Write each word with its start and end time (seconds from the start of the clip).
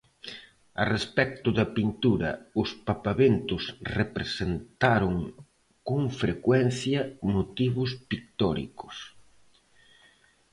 A 0.81 0.83
respecto 0.93 1.49
da 1.57 1.65
pintura, 1.77 2.29
os 2.61 2.69
papaventos 2.87 3.63
representaron 3.99 5.13
con 5.87 6.01
frecuencia 6.21 6.99
motivos 7.35 7.89
pictóricos. 8.09 8.95